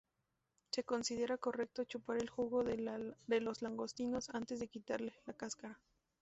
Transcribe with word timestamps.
Se 0.71 0.83
considera 0.83 1.37
correcto 1.37 1.83
chupar 1.85 2.17
el 2.17 2.27
jugo 2.27 2.63
de 2.63 2.75
los 3.39 3.61
langostinos 3.61 4.31
antes 4.31 4.59
de 4.59 4.67
quitarles 4.67 5.13
la 5.27 5.33
cáscara. 5.33 5.79